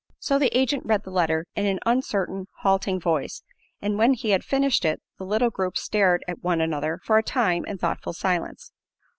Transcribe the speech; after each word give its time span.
So 0.17 0.39
the 0.39 0.47
agent 0.57 0.83
read 0.87 1.03
the 1.03 1.11
letter 1.11 1.45
in 1.55 1.67
an 1.67 1.77
uncertain 1.85 2.47
halting 2.61 2.99
voice, 2.99 3.43
and 3.83 3.99
when 3.99 4.15
he 4.15 4.31
had 4.31 4.43
finished 4.43 4.83
it 4.83 4.99
the 5.19 5.25
little 5.25 5.51
group 5.51 5.77
stared 5.77 6.25
at 6.27 6.41
one 6.43 6.59
another 6.59 6.99
for 7.03 7.19
a 7.19 7.23
time 7.23 7.63
in 7.65 7.77
thoughtful 7.77 8.13
silence. 8.13 8.71